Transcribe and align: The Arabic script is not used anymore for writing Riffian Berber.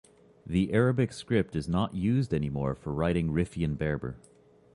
The 0.47 0.73
Arabic 0.73 1.13
script 1.13 1.55
is 1.55 1.69
not 1.69 1.93
used 1.93 2.33
anymore 2.33 2.73
for 2.73 2.91
writing 2.91 3.29
Riffian 3.31 3.77
Berber. 3.77 4.17